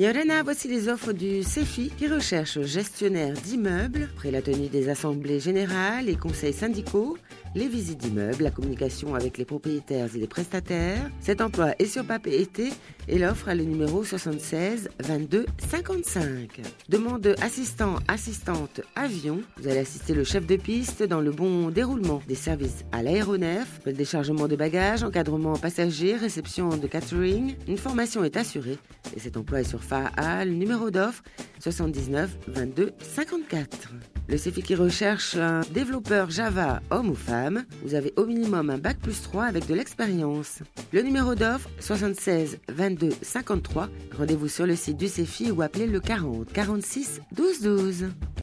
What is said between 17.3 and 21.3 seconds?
assistant, assistante, avion. Vous allez assister le chef de piste dans